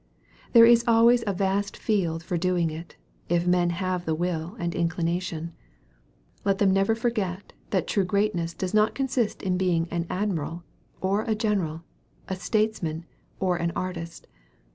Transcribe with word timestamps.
There 0.53 0.65
is 0.65 0.83
always 0.87 1.23
a 1.27 1.33
vast 1.35 1.77
field 1.77 2.23
for 2.23 2.35
doing 2.35 2.71
it, 2.71 2.95
if 3.29 3.45
men 3.45 3.69
have 3.69 4.03
the 4.03 4.15
will 4.15 4.55
and 4.57 4.73
inclination. 4.73 5.53
Let 6.43 6.57
them 6.57 6.71
never 6.73 6.95
forget, 6.95 7.53
that 7.69 7.85
true 7.85 8.03
great 8.03 8.33
ness 8.33 8.55
does 8.55 8.73
not 8.73 8.95
consist 8.95 9.43
in 9.43 9.59
being 9.59 9.87
an 9.91 10.07
admiral, 10.09 10.63
or 11.01 11.21
a 11.25 11.35
general 11.35 11.83
a 12.27 12.35
statesman, 12.35 13.05
or 13.39 13.57
an 13.57 13.69
artist. 13.75 14.25